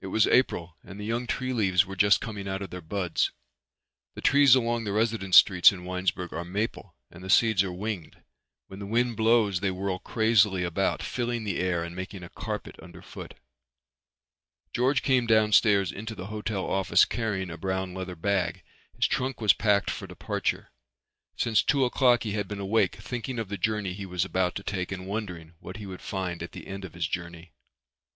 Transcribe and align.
It 0.00 0.08
was 0.08 0.26
April 0.26 0.76
and 0.82 0.98
the 0.98 1.04
young 1.06 1.28
tree 1.28 1.52
leaves 1.52 1.86
were 1.86 1.94
just 1.94 2.20
coming 2.20 2.48
out 2.48 2.62
of 2.62 2.70
their 2.70 2.80
buds. 2.80 3.30
The 4.14 4.20
trees 4.20 4.56
along 4.56 4.82
the 4.82 4.90
residence 4.92 5.36
streets 5.36 5.70
in 5.70 5.84
Winesburg 5.84 6.32
are 6.32 6.44
maple 6.44 6.96
and 7.12 7.22
the 7.22 7.30
seeds 7.30 7.62
are 7.62 7.70
winged. 7.72 8.20
When 8.66 8.80
the 8.80 8.86
wind 8.86 9.16
blows 9.16 9.60
they 9.60 9.70
whirl 9.70 10.00
crazily 10.00 10.64
about, 10.64 11.00
filling 11.00 11.44
the 11.44 11.60
air 11.60 11.84
and 11.84 11.94
making 11.94 12.24
a 12.24 12.28
carpet 12.28 12.74
underfoot. 12.80 13.34
George 14.72 15.02
came 15.04 15.26
downstairs 15.26 15.92
into 15.92 16.16
the 16.16 16.26
hotel 16.26 16.66
office 16.68 17.04
carrying 17.04 17.48
a 17.48 17.56
brown 17.56 17.94
leather 17.94 18.16
bag. 18.16 18.64
His 18.96 19.06
trunk 19.06 19.40
was 19.40 19.52
packed 19.52 19.92
for 19.92 20.08
departure. 20.08 20.72
Since 21.36 21.62
two 21.62 21.84
o'clock 21.84 22.24
he 22.24 22.32
had 22.32 22.48
been 22.48 22.58
awake 22.58 22.96
thinking 22.96 23.38
of 23.38 23.48
the 23.48 23.56
journey 23.56 23.92
he 23.92 24.06
was 24.06 24.24
about 24.24 24.56
to 24.56 24.64
take 24.64 24.90
and 24.90 25.06
wondering 25.06 25.54
what 25.60 25.76
he 25.76 25.86
would 25.86 26.02
find 26.02 26.42
at 26.42 26.50
the 26.50 26.66
end 26.66 26.84
of 26.84 26.94
his 26.94 27.06
journey. 27.06 27.52